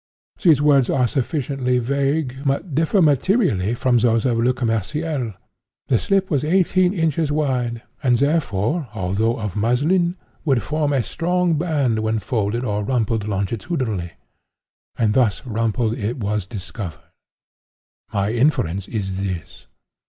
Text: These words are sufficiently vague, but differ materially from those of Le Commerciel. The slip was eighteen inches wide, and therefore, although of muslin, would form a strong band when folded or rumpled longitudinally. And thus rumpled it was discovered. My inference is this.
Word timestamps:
These 0.41 0.63
words 0.63 0.89
are 0.89 1.07
sufficiently 1.07 1.77
vague, 1.77 2.37
but 2.43 2.73
differ 2.73 3.03
materially 3.03 3.75
from 3.75 3.99
those 3.99 4.25
of 4.25 4.39
Le 4.39 4.51
Commerciel. 4.51 5.33
The 5.89 5.99
slip 5.99 6.31
was 6.31 6.43
eighteen 6.43 6.91
inches 6.91 7.31
wide, 7.31 7.83
and 8.01 8.17
therefore, 8.17 8.87
although 8.95 9.39
of 9.39 9.55
muslin, 9.55 10.15
would 10.43 10.63
form 10.63 10.91
a 10.91 11.03
strong 11.03 11.55
band 11.55 11.99
when 11.99 12.17
folded 12.17 12.65
or 12.65 12.83
rumpled 12.83 13.27
longitudinally. 13.27 14.13
And 14.97 15.13
thus 15.13 15.45
rumpled 15.45 15.95
it 15.99 16.17
was 16.17 16.47
discovered. 16.47 17.11
My 18.11 18.31
inference 18.33 18.87
is 18.87 19.21
this. 19.23 19.67